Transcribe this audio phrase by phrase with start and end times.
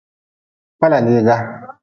[0.77, 1.35] Kpalaliga.